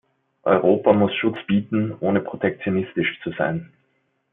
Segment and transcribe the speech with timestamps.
[0.45, 3.71] Europa muss Schutz bieten, ohne protektionistisch zu sein.